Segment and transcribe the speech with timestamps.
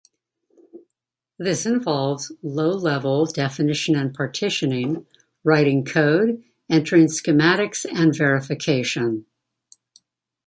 [1.37, 5.05] This involves low level definition and partitioning,
[5.43, 9.27] writing code, entering schematics and verification.